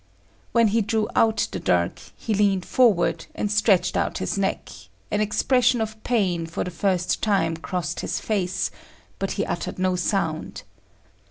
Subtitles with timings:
[0.51, 4.69] When he drew out the dirk, he leaned forward and stretched out his neck;
[5.11, 8.71] an expression of pain for the first time crossed his face,
[9.19, 10.63] but he uttered no sound.